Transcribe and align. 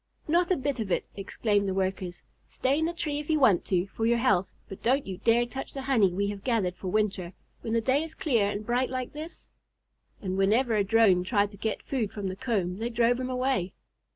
"Not 0.27 0.49
a 0.49 0.57
bit 0.57 0.79
of 0.79 0.91
it!" 0.91 1.05
exclaimed 1.15 1.67
the 1.69 1.75
Workers. 1.75 2.23
"Stay 2.47 2.79
in 2.79 2.85
the 2.85 2.91
tree 2.93 3.19
if 3.19 3.29
you 3.29 3.39
want 3.39 3.65
to 3.65 3.85
for 3.85 4.07
your 4.07 4.17
health, 4.17 4.51
but 4.67 4.81
don't 4.81 5.05
you 5.05 5.19
dare 5.19 5.45
touch 5.45 5.73
the 5.73 5.83
honey 5.83 6.11
we 6.11 6.25
have 6.29 6.43
gathered 6.43 6.75
for 6.75 6.87
winter, 6.87 7.33
when 7.61 7.73
the 7.73 7.81
day 7.81 8.01
is 8.01 8.15
clear 8.15 8.49
and 8.49 8.65
bright 8.65 8.89
like 8.89 9.13
this." 9.13 9.45
And 10.19 10.39
whenever 10.39 10.73
a 10.75 10.83
Drone 10.83 11.23
tried 11.23 11.51
to 11.51 11.57
get 11.57 11.83
food 11.83 12.11
from 12.11 12.29
the 12.29 12.35
comb 12.35 12.79
they 12.79 12.89
drove 12.89 13.19
him 13.19 13.29
away. 13.29 13.73